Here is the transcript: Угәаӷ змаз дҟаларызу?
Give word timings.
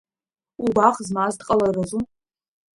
Угәаӷ 0.63 0.97
змаз 1.07 1.33
дҟаларызу? 1.39 2.01